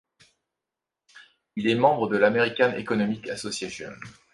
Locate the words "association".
3.29-3.91